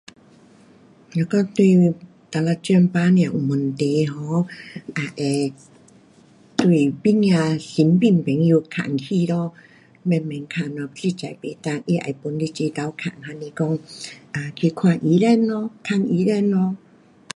[1.17, 4.47] 如果你哪一种病痛有问题 ho
[5.15, 5.53] 也会
[6.57, 9.53] 对旁边手身边朋友问起咯。
[10.01, 13.67] 慢慢问咯，实在不能他也会帮你一起问还是说
[14.33, 15.69] um 去看医生咯。
[15.91, 16.77] 问医生咯。